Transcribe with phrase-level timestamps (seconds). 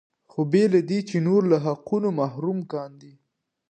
[0.31, 3.13] خو بې له دې چې نور له حقونو محروم کاندي.